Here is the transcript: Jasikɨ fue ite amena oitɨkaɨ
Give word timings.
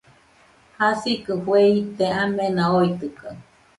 Jasikɨ 0.77 1.33
fue 1.43 1.61
ite 1.79 2.05
amena 2.23 2.63
oitɨkaɨ 2.79 3.31